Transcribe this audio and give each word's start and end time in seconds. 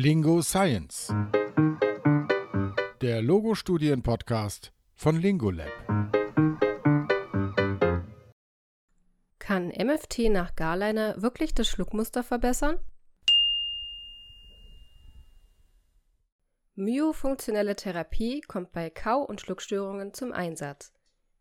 Lingo 0.00 0.42
Science. 0.42 1.12
Der 3.00 3.20
Logo-Studien-Podcast 3.20 4.72
von 4.94 5.20
Lingolab. 5.20 5.72
Kann 9.40 9.70
MFT 9.70 10.30
nach 10.30 10.54
Garliner 10.54 11.20
wirklich 11.20 11.52
das 11.52 11.66
Schluckmuster 11.66 12.22
verbessern? 12.22 12.78
Myofunktionelle 16.76 17.74
Therapie 17.74 18.40
kommt 18.42 18.70
bei 18.70 18.90
Kau- 18.90 19.24
und 19.24 19.40
Schluckstörungen 19.40 20.14
zum 20.14 20.30
Einsatz. 20.32 20.92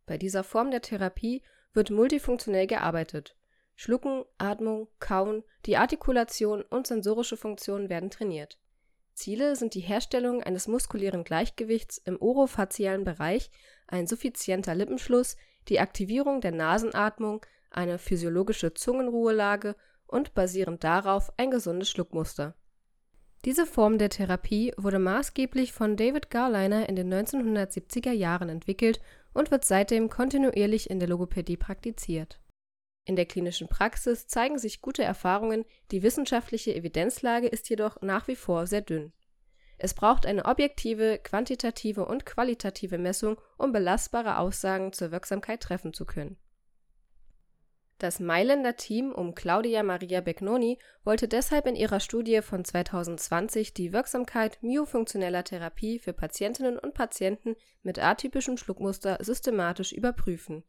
Bei 0.08 0.18
dieser 0.18 0.44
Form 0.44 0.72
der 0.72 0.82
Therapie 0.82 1.44
wird 1.74 1.92
multifunktionell 1.92 2.66
gearbeitet. 2.66 3.36
Schlucken, 3.80 4.26
Atmung, 4.40 4.88
Kauen, 5.00 5.44
die 5.68 5.78
Artikulation 5.78 6.64
und 6.64 6.88
sensorische 6.88 7.38
Funktionen 7.38 7.90
werden 7.90 8.10
trainiert. 8.10 8.58
Ziele 9.14 9.56
sind 9.56 9.76
die 9.76 9.82
Herstellung 9.82 10.42
eines 10.42 10.68
muskulären 10.68 11.24
Gleichgewichts 11.24 12.00
im 12.00 12.20
orofazialen 12.20 13.04
Bereich, 13.04 13.52
ein 13.86 14.08
suffizienter 14.08 14.74
Lippenschluss, 14.74 15.38
die 15.68 15.80
Aktivierung 15.80 16.42
der 16.42 16.54
Nasenatmung, 16.54 17.46
eine 17.70 18.00
physiologische 18.00 18.74
Zungenruhelage 18.74 19.76
und 20.08 20.34
basierend 20.34 20.84
darauf 20.84 21.32
ein 21.38 21.52
gesundes 21.52 21.92
Schluckmuster. 21.92 22.56
Diese 23.46 23.68
Form 23.68 24.00
der 24.00 24.10
Therapie 24.10 24.74
wurde 24.78 24.98
maßgeblich 24.98 25.72
von 25.72 25.98
David 25.98 26.32
Garliner 26.32 26.90
in 26.90 26.96
den 26.96 27.14
1970er 27.14 28.12
Jahren 28.12 28.50
entwickelt 28.50 29.00
und 29.36 29.52
wird 29.52 29.66
seitdem 29.66 30.10
kontinuierlich 30.10 30.90
in 30.90 31.00
der 31.00 31.10
Logopädie 31.10 31.58
praktiziert 31.58 32.40
in 33.08 33.16
der 33.16 33.26
klinischen 33.26 33.70
Praxis 33.70 34.28
zeigen 34.28 34.60
sich 34.60 34.82
gute 34.82 35.02
Erfahrungen, 35.02 35.64
die 35.92 36.04
wissenschaftliche 36.04 36.76
Evidenzlage 36.76 37.48
ist 37.48 37.70
jedoch 37.70 38.02
nach 38.02 38.28
wie 38.28 38.36
vor 38.36 38.68
sehr 38.68 38.82
dünn. 38.82 39.14
Es 39.78 39.94
braucht 39.94 40.26
eine 40.26 40.44
objektive, 40.44 41.18
quantitative 41.24 42.06
und 42.06 42.26
qualitative 42.26 42.98
Messung, 42.98 43.40
um 43.58 43.72
belastbare 43.72 44.38
Aussagen 44.40 44.92
zur 44.92 45.12
Wirksamkeit 45.12 45.62
treffen 45.62 45.94
zu 45.94 46.06
können. 46.06 46.38
Das 47.98 48.20
Mailänder 48.20 48.76
Team 48.76 49.14
um 49.14 49.36
Claudia 49.36 49.84
Maria 49.84 50.20
Begnoni 50.20 50.78
wollte 51.06 51.30
deshalb 51.30 51.66
in 51.66 51.76
ihrer 51.76 52.02
Studie 52.02 52.42
von 52.42 52.66
2020 52.66 53.74
die 53.74 53.94
Wirksamkeit 53.94 54.62
myofunktioneller 54.62 55.46
Therapie 55.46 55.98
für 55.98 56.14
Patientinnen 56.14 56.78
und 56.78 56.94
Patienten 56.94 57.56
mit 57.84 58.04
atypischem 58.04 58.58
Schluckmuster 58.58 59.18
systematisch 59.22 59.94
überprüfen 59.94 60.64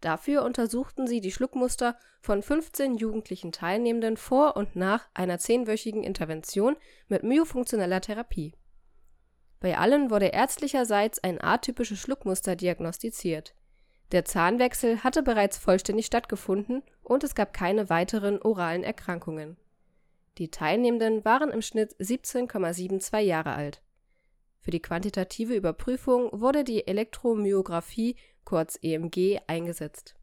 Dafür 0.00 0.44
untersuchten 0.44 1.06
sie 1.06 1.20
die 1.20 1.32
Schluckmuster 1.32 1.96
von 2.20 2.42
15 2.42 2.96
jugendlichen 2.96 3.52
Teilnehmenden 3.52 4.16
vor 4.16 4.56
und 4.56 4.76
nach 4.76 5.08
einer 5.14 5.38
zehnwöchigen 5.38 6.02
Intervention 6.02 6.76
mit 7.08 7.22
myofunktioneller 7.22 8.00
Therapie. 8.00 8.54
Bei 9.60 9.78
allen 9.78 10.10
wurde 10.10 10.26
ärztlicherseits 10.26 11.18
ein 11.24 11.40
atypisches 11.40 11.98
Schluckmuster 11.98 12.56
diagnostiziert. 12.56 13.54
Der 14.12 14.24
Zahnwechsel 14.24 15.02
hatte 15.02 15.22
bereits 15.22 15.58
vollständig 15.58 16.06
stattgefunden 16.06 16.82
und 17.02 17.24
es 17.24 17.34
gab 17.34 17.52
keine 17.52 17.90
weiteren 17.90 18.40
oralen 18.40 18.84
Erkrankungen. 18.84 19.56
Die 20.38 20.50
Teilnehmenden 20.50 21.24
waren 21.24 21.50
im 21.50 21.62
Schnitt 21.62 21.96
17,72 21.96 23.18
Jahre 23.20 23.54
alt. 23.54 23.82
Für 24.60 24.70
die 24.70 24.82
quantitative 24.82 25.54
Überprüfung 25.54 26.28
wurde 26.32 26.62
die 26.62 26.86
Elektromyographie 26.86 28.16
kurz 28.46 28.78
EMG, 28.80 29.40
eingesetzt. 29.46 30.14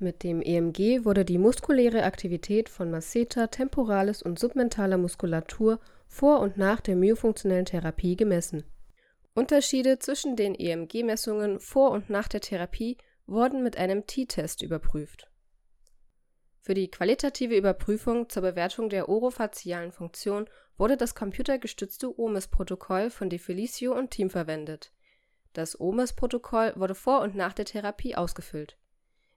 Mit 0.00 0.24
dem 0.24 0.42
EMG 0.42 1.04
wurde 1.04 1.24
die 1.24 1.38
muskuläre 1.38 2.02
Aktivität 2.02 2.68
von 2.68 2.90
Masseter, 2.90 3.52
temporalis 3.52 4.20
und 4.20 4.40
submentaler 4.40 4.98
Muskulatur 4.98 5.78
vor 6.08 6.40
und 6.40 6.56
nach 6.56 6.80
der 6.80 6.96
myofunktionellen 6.96 7.66
Therapie 7.66 8.16
gemessen. 8.16 8.64
Unterschiede 9.34 10.00
zwischen 10.00 10.34
den 10.34 10.56
EMG-Messungen 10.56 11.60
vor 11.60 11.92
und 11.92 12.10
nach 12.10 12.26
der 12.26 12.40
Therapie 12.40 12.98
wurden 13.26 13.62
mit 13.62 13.76
einem 13.76 14.06
T-Test 14.06 14.62
überprüft. 14.62 15.30
Für 16.60 16.74
die 16.74 16.90
qualitative 16.90 17.56
Überprüfung 17.56 18.28
zur 18.28 18.42
Bewertung 18.42 18.88
der 18.88 19.08
orofazialen 19.08 19.92
Funktion 19.92 20.48
wurde 20.76 20.96
das 20.96 21.14
computergestützte 21.14 22.18
OMIS-Protokoll 22.18 23.10
von 23.10 23.30
De 23.30 23.38
Felicio 23.38 23.96
und 23.96 24.10
Team 24.10 24.30
verwendet 24.30 24.92
das 25.52 25.78
OMES-Protokoll 25.78 26.72
wurde 26.76 26.94
vor 26.94 27.20
und 27.20 27.34
nach 27.34 27.52
der 27.52 27.64
Therapie 27.64 28.14
ausgefüllt. 28.14 28.76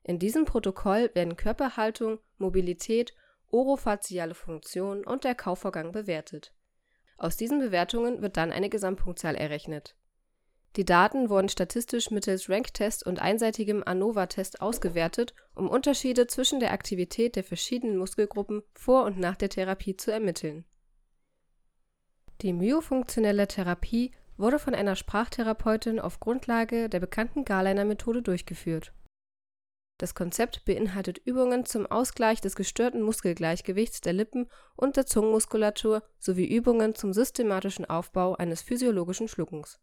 In 0.04 0.20
diesem 0.20 0.46
Protokoll 0.46 1.10
werden 1.14 1.36
Körperhaltung, 1.36 2.20
Mobilität, 2.38 3.14
orofaziale 3.50 4.36
Funktion 4.36 5.06
und 5.06 5.24
der 5.24 5.36
Kaufvorgang 5.36 5.92
bewertet. 5.92 6.54
Aus 7.18 7.38
diesen 7.38 7.60
Bewertungen 7.60 8.22
wird 8.22 8.38
dann 8.38 8.52
eine 8.52 8.70
Gesamtpunktzahl 8.70 9.36
errechnet. 9.36 9.96
Die 10.76 10.84
Daten 10.84 11.30
wurden 11.30 11.48
statistisch 11.48 12.12
mittels 12.12 12.50
Rank-Test 12.50 13.06
und 13.06 13.20
einseitigem 13.20 13.82
ANOVA-Test 13.86 14.62
ausgewertet, 14.62 15.34
um 15.56 15.70
Unterschiede 15.70 16.28
zwischen 16.28 16.60
der 16.60 16.74
Aktivität 16.74 17.38
der 17.38 17.46
verschiedenen 17.46 17.98
Muskelgruppen 17.98 18.62
vor 18.74 19.06
und 19.06 19.18
nach 19.18 19.38
der 19.38 19.50
Therapie 19.50 19.96
zu 19.96 20.12
ermitteln. 20.12 20.66
Die 22.42 22.52
myofunktionelle 22.52 23.48
Therapie 23.48 24.12
wurde 24.38 24.60
von 24.60 24.76
einer 24.76 24.96
Sprachtherapeutin 24.96 26.00
auf 26.00 26.20
Grundlage 26.20 26.90
der 26.90 27.00
bekannten 27.00 27.46
Garliner-Methode 27.46 28.22
durchgeführt. 28.22 28.94
Das 29.98 30.14
Konzept 30.14 30.66
beinhaltet 30.66 31.20
Übungen 31.20 31.66
zum 31.66 31.86
Ausgleich 31.86 32.42
des 32.42 32.56
gestörten 32.56 33.02
Muskelgleichgewichts 33.02 34.02
der 34.02 34.12
Lippen 34.12 34.50
und 34.76 34.98
der 34.98 35.06
Zungenmuskulatur 35.06 36.04
sowie 36.20 36.46
Übungen 36.46 36.96
zum 36.96 37.14
systematischen 37.14 37.86
Aufbau 37.86 38.36
eines 38.36 38.62
physiologischen 38.62 39.30
Schluckens. 39.30 39.80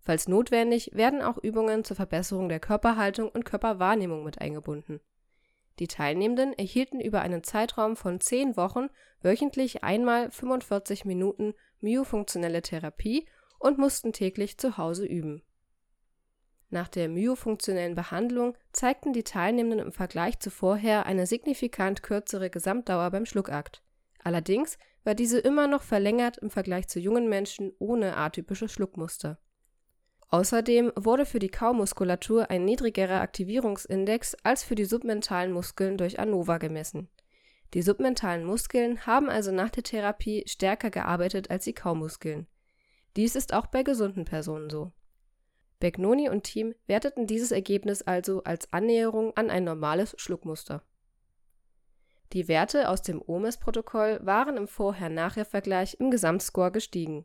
Falls 0.00 0.28
notwendig, 0.28 0.92
werden 0.94 1.20
auch 1.20 1.36
Übungen 1.36 1.84
zur 1.84 1.96
Verbesserung 1.96 2.48
der 2.48 2.60
Körperhaltung 2.60 3.28
und 3.28 3.44
Körperwahrnehmung 3.44 4.24
mit 4.24 4.40
eingebunden. 4.40 5.00
Die 5.78 5.88
Teilnehmenden 5.88 6.54
erhielten 6.54 7.00
über 7.00 7.20
einen 7.20 7.42
Zeitraum 7.42 7.96
von 7.96 8.20
zehn 8.20 8.56
Wochen 8.56 8.88
wöchentlich 9.20 9.84
einmal 9.84 10.30
45 10.30 11.04
Minuten 11.04 11.52
myofunktionelle 11.86 12.62
Therapie 12.62 13.28
und 13.60 13.78
mussten 13.78 14.12
täglich 14.12 14.58
zu 14.58 14.76
Hause 14.76 15.06
üben. 15.06 15.42
Nach 16.68 16.88
der 16.88 17.08
myofunktionellen 17.08 17.94
Behandlung 17.94 18.56
zeigten 18.72 19.12
die 19.12 19.22
Teilnehmenden 19.22 19.86
im 19.86 19.92
Vergleich 19.92 20.40
zu 20.40 20.50
vorher 20.50 21.06
eine 21.06 21.26
signifikant 21.26 22.02
kürzere 22.02 22.50
Gesamtdauer 22.50 23.10
beim 23.12 23.24
Schluckakt. 23.24 23.84
Allerdings 24.24 24.78
war 25.04 25.14
diese 25.14 25.38
immer 25.38 25.68
noch 25.68 25.82
verlängert 25.82 26.38
im 26.38 26.50
Vergleich 26.50 26.88
zu 26.88 26.98
jungen 26.98 27.28
Menschen 27.28 27.72
ohne 27.78 28.16
atypische 28.16 28.68
Schluckmuster. 28.68 29.38
Außerdem 30.28 30.90
wurde 30.96 31.24
für 31.24 31.38
die 31.38 31.50
Kaumuskulatur 31.50 32.50
ein 32.50 32.64
niedrigerer 32.64 33.20
Aktivierungsindex 33.20 34.34
als 34.42 34.64
für 34.64 34.74
die 34.74 34.84
submentalen 34.84 35.52
Muskeln 35.52 35.96
durch 35.96 36.18
ANOVA 36.18 36.58
gemessen 36.58 37.08
die 37.74 37.82
submentalen 37.82 38.44
Muskeln 38.44 39.06
haben 39.06 39.28
also 39.28 39.52
nach 39.52 39.70
der 39.70 39.82
Therapie 39.82 40.44
stärker 40.46 40.90
gearbeitet 40.90 41.50
als 41.50 41.64
die 41.64 41.74
Kaumuskeln. 41.74 42.46
Dies 43.16 43.34
ist 43.34 43.52
auch 43.52 43.66
bei 43.66 43.82
gesunden 43.82 44.24
Personen 44.24 44.70
so. 44.70 44.92
Begnoni 45.78 46.28
und 46.28 46.44
Team 46.44 46.74
werteten 46.86 47.26
dieses 47.26 47.50
Ergebnis 47.50 48.02
also 48.02 48.42
als 48.44 48.72
Annäherung 48.72 49.36
an 49.36 49.50
ein 49.50 49.64
normales 49.64 50.14
Schluckmuster. 50.18 50.82
Die 52.32 52.48
Werte 52.48 52.88
aus 52.88 53.02
dem 53.02 53.22
OMES-Protokoll 53.24 54.20
waren 54.22 54.56
im 54.56 54.68
Vorher-Nachher-Vergleich 54.68 55.98
im 56.00 56.10
Gesamtscore 56.10 56.72
gestiegen. 56.72 57.24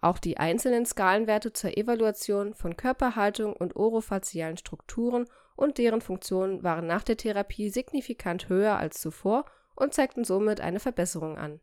Auch 0.00 0.18
die 0.18 0.36
einzelnen 0.36 0.86
Skalenwerte 0.86 1.52
zur 1.52 1.76
Evaluation 1.76 2.54
von 2.54 2.76
Körperhaltung 2.76 3.54
und 3.56 3.76
orofazialen 3.76 4.56
Strukturen 4.56 5.26
und 5.56 5.78
deren 5.78 6.00
Funktionen 6.00 6.62
waren 6.62 6.86
nach 6.86 7.02
der 7.02 7.16
Therapie 7.16 7.70
signifikant 7.70 8.48
höher 8.48 8.76
als 8.76 9.00
zuvor 9.00 9.46
und 9.76 9.94
zeigten 9.94 10.24
somit 10.24 10.60
eine 10.60 10.80
Verbesserung 10.80 11.38
an. 11.38 11.60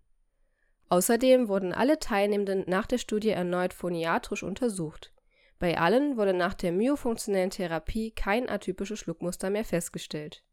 Außerdem 0.89 1.47
wurden 1.47 1.73
alle 1.73 1.99
Teilnehmenden 1.99 2.63
nach 2.67 2.85
der 2.85 2.99
Studie 2.99 3.29
erneut 3.29 3.73
phoniatrisch 3.73 4.43
untersucht. 4.43 5.11
Bei 5.59 5.77
allen 5.77 6.17
wurde 6.17 6.33
nach 6.33 6.53
der 6.53 6.71
myofunktionellen 6.71 7.49
Therapie 7.49 8.11
kein 8.11 8.49
atypisches 8.49 8.99
Schluckmuster 8.99 9.49
mehr 9.49 9.65
festgestellt. 9.65 10.43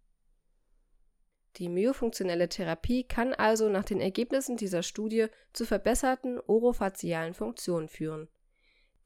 Die 1.56 1.69
myofunktionelle 1.69 2.49
Therapie 2.49 3.05
kann 3.05 3.34
also 3.34 3.69
nach 3.69 3.84
den 3.84 4.00
Ergebnissen 4.00 4.56
dieser 4.56 4.82
Studie 4.82 5.26
zu 5.52 5.67
verbesserten 5.67 6.40
orofazialen 6.46 7.34
Funktionen 7.34 7.88
führen. 7.88 8.29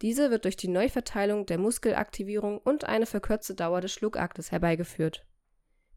Diese 0.03 0.31
wird 0.31 0.45
durch 0.45 0.57
die 0.57 0.69
Neuverteilung 0.69 1.47
der 1.47 1.59
Muskelaktivierung 1.59 2.59
und 2.59 2.85
eine 2.85 3.07
verkürzte 3.07 3.55
Dauer 3.55 3.81
des 3.81 3.93
Schluckaktes 3.93 4.53
herbeigeführt 4.53 5.25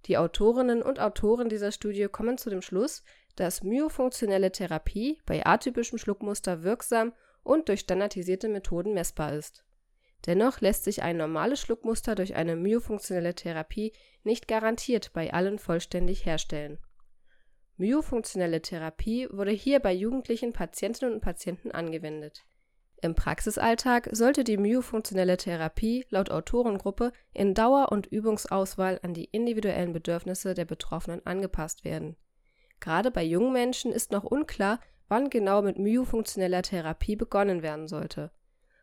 die 0.08 0.18
Autorinnen 0.18 0.82
und 0.82 1.00
Autoren 1.00 1.50
dieser 1.50 1.72
Studie 1.72 2.08
kommen 2.08 2.38
zu 2.38 2.50
dem 2.50 2.62
Schluss, 2.62 3.04
dass 3.36 3.64
myofunktionelle 3.64 4.52
Therapie 4.52 5.20
bei 5.26 5.46
atypischem 5.46 5.98
Schluckmuster 5.98 6.64
wirksam 6.64 7.14
und 7.44 7.70
durch 7.70 7.82
standardisierte 7.82 8.50
Methoden 8.50 8.94
messbar 8.94 9.34
ist. 9.34 9.64
Dennoch 10.26 10.62
lässt 10.62 10.84
sich 10.84 11.04
ein 11.04 11.18
normales 11.18 11.62
Schluckmuster 11.62 12.16
durch 12.16 12.36
eine 12.36 12.56
myofunktionelle 12.56 13.36
Therapie 13.36 13.94
nicht 14.24 14.48
garantiert 14.48 15.12
bei 15.14 15.34
allen 15.34 15.60
vollständig 15.60 16.26
herstellen. 16.26 16.80
Myofunktionelle 17.78 18.62
Therapie 18.62 19.28
wurde 19.32 19.52
hier 19.52 19.80
bei 19.80 19.94
jugendlichen 19.94 20.52
Patientinnen 20.52 21.14
und 21.14 21.22
Patienten 21.22 21.72
angewendet. 21.72 22.44
Im 23.00 23.14
Praxisalltag 23.14 24.10
sollte 24.12 24.44
die 24.44 24.58
myofunktionelle 24.58 25.38
Therapie 25.38 26.06
laut 26.10 26.32
Autorengruppe 26.32 27.12
in 27.32 27.54
Dauer 27.54 27.92
und 27.92 28.08
Übungsauswahl 28.08 29.00
an 29.04 29.14
die 29.14 29.26
individuellen 29.26 29.94
Bedürfnisse 29.94 30.56
der 30.56 30.66
Betroffenen 30.66 31.24
angepasst 31.26 31.86
werden. 31.86 32.16
Gerade 32.80 33.12
bei 33.12 33.24
jungen 33.24 33.54
Menschen 33.54 33.92
ist 33.92 34.12
noch 34.12 34.24
unklar, 34.24 34.80
wann 35.08 35.30
genau 35.30 35.62
mit 35.62 35.78
myofunktioneller 35.78 36.64
Therapie 36.64 37.16
begonnen 37.16 37.62
werden 37.62 37.88
sollte. 37.88 38.32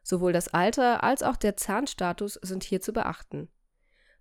Sowohl 0.04 0.32
das 0.32 0.48
Alter 0.48 1.02
als 1.02 1.22
auch 1.22 1.36
der 1.36 1.56
Zahnstatus 1.56 2.34
sind 2.34 2.62
hier 2.62 2.80
zu 2.80 2.92
beachten. 2.92 3.48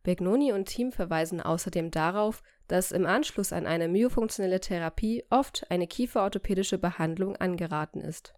Begnoni 0.01 0.51
und 0.53 0.65
Team 0.65 0.91
verweisen 0.91 1.39
außerdem 1.39 1.91
darauf, 1.91 2.41
dass 2.67 2.91
im 2.91 3.05
Anschluss 3.05 3.53
an 3.53 3.67
eine 3.67 3.87
myofunktionelle 3.87 4.59
Therapie 4.59 5.23
oft 5.29 5.69
eine 5.69 5.87
kieferorthopädische 5.87 6.77
Behandlung 6.77 7.35
angeraten 7.37 8.01
ist. 8.01 8.33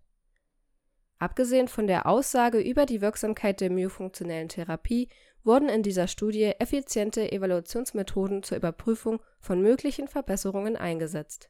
Abgesehen 1.17 1.67
von 1.67 1.87
der 1.87 2.05
Aussage 2.05 2.59
über 2.59 2.85
die 2.85 3.01
Wirksamkeit 3.01 3.61
der 3.61 3.71
myofunktionellen 3.71 4.49
Therapie 4.49 5.09
wurden 5.43 5.69
in 5.69 5.83
dieser 5.83 6.07
Studie 6.07 6.53
effiziente 6.59 7.31
Evaluationsmethoden 7.31 8.43
zur 8.43 8.57
Überprüfung 8.57 9.21
von 9.39 9.61
möglichen 9.61 10.07
Verbesserungen 10.07 10.75
eingesetzt. 10.75 11.49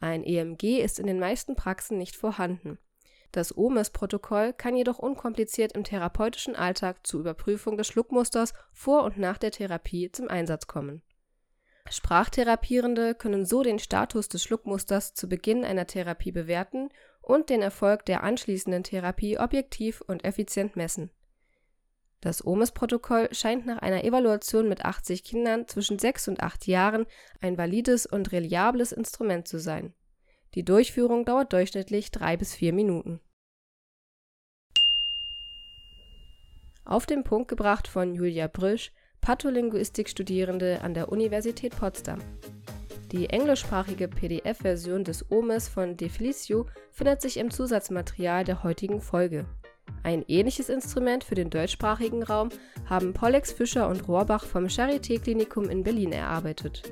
Ein 0.00 0.24
EMG 0.24 0.82
ist 0.82 0.98
in 0.98 1.06
den 1.06 1.18
meisten 1.18 1.56
Praxen 1.56 1.96
nicht 1.96 2.16
vorhanden. 2.16 2.78
Das 3.32 3.56
OMIS-Protokoll 3.56 4.52
kann 4.52 4.76
jedoch 4.76 4.98
unkompliziert 4.98 5.72
im 5.72 5.84
therapeutischen 5.84 6.54
Alltag 6.54 7.06
zur 7.06 7.20
Überprüfung 7.20 7.76
des 7.76 7.86
Schluckmusters 7.86 8.54
vor 8.72 9.04
und 9.04 9.18
nach 9.18 9.38
der 9.38 9.52
Therapie 9.52 10.10
zum 10.12 10.28
Einsatz 10.28 10.66
kommen. 10.66 11.02
Sprachtherapierende 11.88 13.14
können 13.14 13.44
so 13.44 13.62
den 13.62 13.78
Status 13.78 14.28
des 14.28 14.42
Schluckmusters 14.42 15.14
zu 15.14 15.28
Beginn 15.28 15.64
einer 15.64 15.86
Therapie 15.86 16.32
bewerten 16.32 16.88
und 17.26 17.50
den 17.50 17.60
Erfolg 17.60 18.06
der 18.06 18.22
anschließenden 18.22 18.84
Therapie 18.84 19.36
objektiv 19.36 20.00
und 20.00 20.24
effizient 20.24 20.76
messen. 20.76 21.10
Das 22.20 22.46
OMIS-Protokoll 22.46 23.28
scheint 23.32 23.66
nach 23.66 23.78
einer 23.78 24.04
Evaluation 24.04 24.68
mit 24.68 24.84
80 24.84 25.24
Kindern 25.24 25.66
zwischen 25.66 25.98
6 25.98 26.28
und 26.28 26.40
8 26.40 26.66
Jahren 26.66 27.04
ein 27.40 27.58
valides 27.58 28.06
und 28.06 28.30
reliables 28.30 28.92
Instrument 28.92 29.48
zu 29.48 29.58
sein. 29.58 29.92
Die 30.54 30.64
Durchführung 30.64 31.24
dauert 31.24 31.52
durchschnittlich 31.52 32.12
3 32.12 32.36
bis 32.36 32.54
4 32.54 32.72
Minuten. 32.72 33.20
Auf 36.84 37.06
den 37.06 37.24
Punkt 37.24 37.48
gebracht 37.48 37.88
von 37.88 38.14
Julia 38.14 38.46
Brüsch, 38.46 38.92
Patholinguistik-Studierende 39.20 40.80
an 40.82 40.94
der 40.94 41.10
Universität 41.10 41.76
Potsdam. 41.76 42.20
Die 43.12 43.30
englischsprachige 43.30 44.08
PDF-Version 44.08 45.04
des 45.04 45.30
OMES 45.30 45.68
von 45.68 45.96
Deflicio 45.96 46.66
findet 46.90 47.22
sich 47.22 47.36
im 47.36 47.52
Zusatzmaterial 47.52 48.42
der 48.42 48.64
heutigen 48.64 49.00
Folge. 49.00 49.46
Ein 50.02 50.24
ähnliches 50.26 50.68
Instrument 50.68 51.22
für 51.22 51.36
den 51.36 51.48
deutschsprachigen 51.48 52.24
Raum 52.24 52.48
haben 52.86 53.12
Pollex 53.12 53.52
Fischer 53.52 53.88
und 53.88 54.08
Rohrbach 54.08 54.44
vom 54.44 54.64
Charité 54.64 55.20
Klinikum 55.20 55.70
in 55.70 55.84
Berlin 55.84 56.12
erarbeitet. 56.12 56.82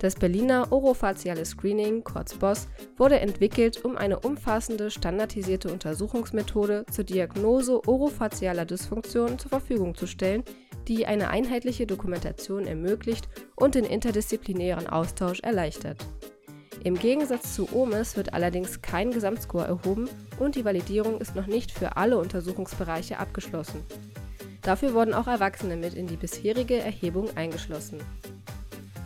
Das 0.00 0.14
Berliner 0.14 0.70
Orofaziale 0.70 1.44
Screening, 1.44 2.04
kurz 2.04 2.34
BOSS, 2.34 2.68
wurde 2.96 3.18
entwickelt, 3.18 3.84
um 3.84 3.96
eine 3.96 4.20
umfassende, 4.20 4.90
standardisierte 4.90 5.72
Untersuchungsmethode 5.72 6.84
zur 6.92 7.04
Diagnose 7.04 7.80
orofazialer 7.88 8.66
Dysfunktionen 8.66 9.38
zur 9.38 9.48
Verfügung 9.48 9.94
zu 9.96 10.06
stellen, 10.06 10.44
die 10.86 11.06
eine 11.06 11.30
einheitliche 11.30 11.86
Dokumentation 11.86 12.66
ermöglicht 12.66 13.28
und 13.56 13.74
den 13.74 13.84
interdisziplinären 13.84 14.86
Austausch 14.86 15.40
erleichtert. 15.40 15.98
Im 16.84 16.94
Gegensatz 16.96 17.54
zu 17.54 17.68
OMIS 17.74 18.16
wird 18.16 18.32
allerdings 18.32 18.80
kein 18.80 19.10
Gesamtscore 19.10 19.66
erhoben 19.66 20.08
und 20.38 20.54
die 20.54 20.64
Validierung 20.64 21.20
ist 21.20 21.34
noch 21.34 21.48
nicht 21.48 21.72
für 21.72 21.96
alle 21.96 22.16
Untersuchungsbereiche 22.18 23.18
abgeschlossen. 23.18 23.82
Dafür 24.62 24.94
wurden 24.94 25.14
auch 25.14 25.26
Erwachsene 25.26 25.76
mit 25.76 25.94
in 25.94 26.06
die 26.06 26.16
bisherige 26.16 26.76
Erhebung 26.76 27.36
eingeschlossen. 27.36 27.98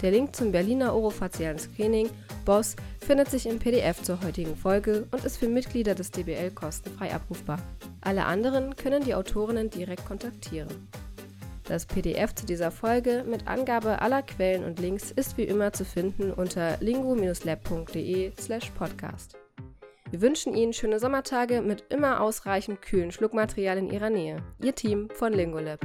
Der 0.03 0.11
Link 0.11 0.35
zum 0.35 0.53
Berliner 0.53 0.95
Orofazialen 0.95 1.59
Screening 1.59 2.09
BOSS 2.45 2.77
findet 3.01 3.31
sich 3.31 3.47
im 3.47 3.59
PDF 3.59 4.03
zur 4.03 4.23
heutigen 4.23 4.57
Folge 4.57 5.07
und 5.11 5.25
ist 5.25 5.37
für 5.37 5.49
Mitglieder 5.49 5.95
des 5.95 6.11
DBL 6.11 6.51
kostenfrei 6.53 7.15
abrufbar. 7.15 7.59
Alle 8.01 8.25
anderen 8.25 8.77
können 8.77 9.05
die 9.05 9.15
Autorinnen 9.15 9.69
direkt 9.69 10.07
kontaktieren. 10.07 10.89
Das 11.71 11.87
PDF 11.87 12.35
zu 12.35 12.45
dieser 12.47 12.73
Folge 12.73 13.25
mit 13.25 13.47
Angabe 13.47 14.03
aller 14.03 14.23
Quellen 14.23 14.65
und 14.65 14.81
Links 14.81 15.13
ist 15.13 15.39
wie 15.39 15.45
immer 15.45 15.73
zu 15.73 15.85
finden 15.85 16.33
unter 16.33 16.77
lingo-lab.de/podcast. 16.81 19.39
Wir 20.11 20.21
wünschen 20.21 20.57
Ihnen 20.57 20.73
schöne 20.73 20.99
Sommertage 20.99 21.63
mit 21.63 21.85
immer 21.89 22.23
ausreichend 22.23 22.83
kühlen 22.83 23.13
Schluckmaterial 23.13 23.79
in 23.79 23.89
Ihrer 23.89 24.11
Nähe. 24.11 24.43
Ihr 24.61 24.75
Team 24.75 25.11
von 25.15 25.33
Lingolab. 25.33 25.79